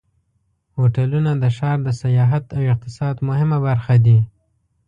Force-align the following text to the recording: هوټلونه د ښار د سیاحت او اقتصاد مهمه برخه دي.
هوټلونه 0.77 1.31
د 1.37 1.43
ښار 1.57 1.77
د 1.83 1.89
سیاحت 2.01 2.45
او 2.57 2.61
اقتصاد 2.73 3.15
مهمه 3.29 3.57
برخه 3.67 3.95
دي. 4.05 4.19